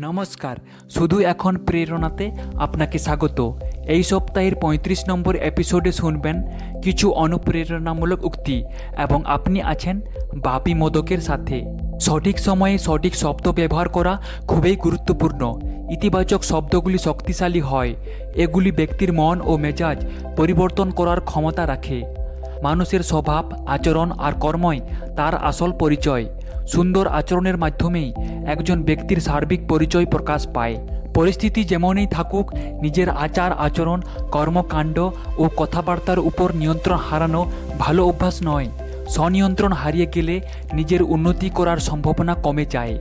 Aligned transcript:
নমস্কার। 0.00 0.56
শুধু 0.90 1.20
এখন 1.20 1.56
প্রেরণাতে 1.56 2.30
আপনাকে 2.54 2.98
স্বাগত। 2.98 3.52
এই 3.88 4.02
সপ্তাহের 4.02 4.54
পঁয়ত্রিশ 4.54 5.04
নম্বর 5.08 5.36
এপিসোডে 5.36 5.92
শুনবেন 5.92 6.42
কিছু 6.82 7.10
অনুপ্রেরণামূলক 7.10 8.24
উক্তি 8.24 8.64
এবং 8.98 9.22
আপনি 9.24 9.62
আছেন 9.62 10.00
বাপি 10.36 10.74
মোদকের 10.74 11.18
সাথে। 11.18 11.64
সঠিক 12.00 12.38
সময়ে 12.38 12.78
সঠিক 12.78 13.16
শব্দ 13.16 13.52
ব্যবহার 13.52 13.88
করা 13.88 14.22
খুবই 14.48 14.76
গুরুত্বপূর্ণ। 14.76 15.60
ইতিবাচক 15.92 16.44
শব্দগুলি 16.44 16.98
শক্তিশালী 16.98 17.60
হয়। 17.60 17.94
এগুলি 18.34 18.72
ব্যক্তির 18.72 19.12
মন 19.12 19.40
ও 19.44 19.56
মেজাজ 19.56 20.06
পরিবর্তন 20.36 20.90
করার 20.90 21.20
ক্ষমতা 21.20 21.66
রাখে। 21.66 22.02
মানুষের 22.62 23.00
স্বভাব, 23.00 23.52
আচরণ 23.66 24.10
আর 24.10 24.32
কর্মই 24.32 24.80
তার 25.16 25.34
আসল 25.34 25.72
পরিচয়। 25.72 26.24
সুন্দর 26.66 27.08
আচরণের 27.08 27.56
মাধ্যমেই 27.56 28.14
একজন 28.46 28.82
ব্যক্তির 28.82 29.16
সার্বিক 29.16 29.68
পরিচয় 29.68 30.06
প্রকাশ 30.06 30.46
পায়। 30.46 30.76
পরিস্থিতি 31.14 31.64
যেমনই 31.64 32.06
থাকুক, 32.06 32.54
নিজের 32.54 33.10
আচার, 33.10 33.52
আচরণ, 33.52 34.00
কর্মকাণ্ড 34.32 34.98
ও 35.38 35.48
কথাবার্তার 35.56 36.18
উপর 36.18 36.54
নিয়ন্ত্রণ 36.54 36.96
হারানো 36.96 37.50
ভালো 37.78 38.06
অভ্যাস 38.06 38.38
নয়। 38.44 38.68
স্বনিয়ন্ত্রণ 39.08 39.72
হারিয়ে 39.72 40.06
গেলে 40.06 40.40
নিজের 40.72 41.02
উন্নতি 41.02 41.50
করার 41.50 41.78
সম্ভাবনা 41.78 42.34
কমে 42.34 42.66
যায়। 42.66 42.98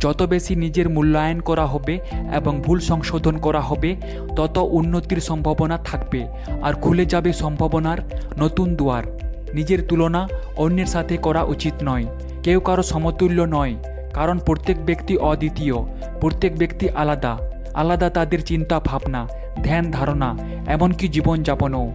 যত 0.00 0.22
বেশি 0.22 0.56
নিজের 0.56 0.88
মূল্যায়ন 0.88 1.40
করা 1.40 1.66
হবে 1.66 2.00
এবং 2.34 2.60
ভুল 2.60 2.80
সংশোধন 2.80 3.36
করা 3.36 3.60
হবে, 3.60 3.96
তত 4.36 4.68
উন্নতির 4.70 5.20
সম্ভাবনা 5.20 5.78
থাকবে। 5.78 6.26
আর 6.62 6.72
খুলে 6.72 7.06
যাবে 7.06 7.32
সম্ভাবনার 7.32 7.98
নতুন 8.38 8.76
দুয়ার। 8.76 9.15
নিজের 9.56 9.80
তুলনা 9.88 10.22
অন্যের 10.56 10.86
সাথে 10.86 11.14
করা 11.16 11.42
উচিত 11.44 11.74
নয়। 11.84 12.04
কেউ 12.42 12.58
কারও 12.60 12.82
সমতুল্য 12.82 13.38
নয়, 13.56 13.74
কারণ 14.12 14.36
প্রত্যেক 14.38 14.78
ব্যক্তি 14.84 15.14
অদ্বিতীয়, 15.30 15.76
প্রত্যেক 16.20 16.52
ব্যক্তি 16.58 16.86
আলাদা। 17.02 17.32
আলাদা 17.74 18.08
তাদের 18.10 18.40
চিন্তা, 18.42 18.76
ভাবনা, 18.80 19.22
ধ্যান, 19.64 19.84
ধারণা, 19.90 20.30
এমনকি 20.66 21.06
জীবনযাপনও। 21.08 21.86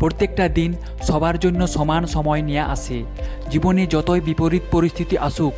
প্রত্যেকটা 0.00 0.44
দিন 0.48 0.70
সবার 1.02 1.36
জন্য 1.38 1.60
সমান 1.66 2.02
সময় 2.06 2.42
নিয়ে 2.42 2.64
আসে। 2.74 2.98
জীবনে 3.50 3.82
যতই 3.86 4.20
বিপরীত 4.20 4.64
পরিস্থিতি 4.70 5.16
আসুক, 5.18 5.54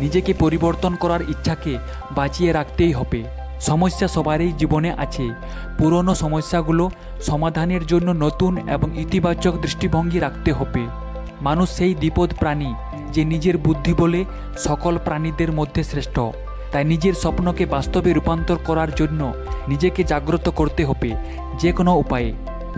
নিজেকে 0.00 0.32
পরিবর্তন 0.38 0.92
করার 1.02 1.22
ইচ্ছাকে 1.28 1.72
বাঁচিয়ে 2.10 2.50
রাখতেই 2.52 2.92
হবে। 2.92 3.20
সমস্যা 3.60 4.08
সবারই 4.08 4.52
জীবনে 4.52 4.92
আছে। 4.92 5.30
পুরনো 5.78 6.14
সমস্যাগুলো 6.14 6.90
সমাধানের 7.22 7.86
জন্য 7.86 8.10
নতুন 8.10 8.58
এবং 8.68 8.98
ইতিবাচক 8.98 9.60
দৃষ্টিভঙ্গি 9.60 10.18
রাখতে 10.18 10.52
হবে। 10.52 10.86
মানুষ 11.42 11.70
সেই 11.70 11.94
দ্বিপদ 11.94 12.34
প্রাণী 12.38 12.74
যে 13.12 13.24
নিজের 13.24 13.58
বুদ্ধি 13.58 13.94
বলে 13.94 14.24
সকল 14.58 14.98
প্রাণীদের 15.04 15.52
মধ্যে 15.52 15.84
শ্রেষ্ঠ। 15.84 16.20
তাই 16.72 16.84
নিজের 16.84 17.14
স্বপ্নকে 17.14 17.66
বাস্তবে 17.66 18.12
রূপান্তর 18.12 18.58
করার 18.66 18.94
জন্য 18.94 19.32
নিজেকে 19.68 20.04
জাগ্রত 20.04 20.48
করতে 20.48 20.84
হবে 20.84 21.10
যে 21.58 21.72
কোনো 21.72 21.92
উপায়ে। 21.96 22.32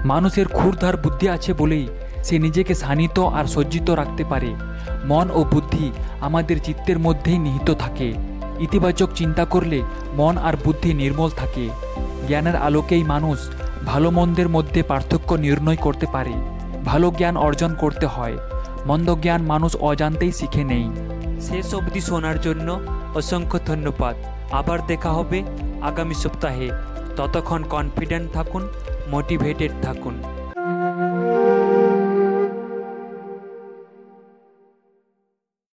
মানুষের 0.04 0.48
ক্ষুরধার 0.48 0.96
বুদ্ধি 0.96 1.28
আছে 1.28 1.52
বলেই 1.52 1.88
সে 2.24 2.38
নিজেকে 2.38 2.74
শানিত 2.74 3.18
আর 3.18 3.44
সজ্জিত 3.44 3.90
রাখতে 3.90 4.24
পারে। 4.24 4.50
মন 5.04 5.30
ও 5.34 5.44
বুদ্ধি 5.44 5.92
আমাদের 6.20 6.56
চিত্তের 6.64 6.98
মধ্যেই 6.98 7.38
নিহিত 7.38 7.70
থাকে। 7.74 8.31
ইতিবাচক 8.62 9.08
চিন্তা 9.14 9.44
করলে 9.44 9.82
মন 10.14 10.38
আর 10.38 10.54
বুদ্ধি 10.64 10.94
নির্মল 10.94 11.30
থাকে। 11.30 11.68
জ্ঞানের 12.28 12.56
আলোকেই 12.56 13.04
মানুষ 13.04 13.38
ভালো 13.86 14.10
মন্দের 14.10 14.48
মধ্যে 14.48 14.82
পার্থক্য 14.82 15.34
নির্ণয় 15.34 15.76
করতে 15.76 16.06
পারে। 16.12 16.32
ভালো 16.84 17.10
জ্ঞান 17.10 17.36
অর্জন 17.36 17.74
করতে 17.74 18.06
হয়। 18.06 18.36
মন্দ 18.86 19.14
জ্ঞান 19.14 19.42
মানুষ 19.42 19.76
অজান্তেই 19.76 20.32
শিখে 20.32 20.64
নেই। 20.64 20.90
শেষ 21.40 21.74
অবধি 21.74 22.00
শোনার 22.00 22.40
জন্য 22.40 22.80
অসংখ্য 23.14 23.58
ধন্যবাদ। 23.66 24.16
আবার 24.52 24.86
দেখা 24.86 25.10
হবে 25.10 25.42
আগামী 25.82 26.14
সপ্তাহে। 26.14 26.70
ততক্ষণ 27.16 27.62
কনফিডেন্ট 27.64 28.32
থাকুন 28.32 28.68
মোটিভেটেড 29.08 29.72
থাকুন। 29.82 30.22